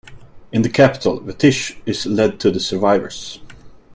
In 0.51 0.63
the 0.63 0.69
capital, 0.69 1.19
Veitch 1.21 1.77
is 1.85 2.07
led 2.07 2.39
to 2.39 2.49
the 2.49 2.59
survivors. 2.59 3.37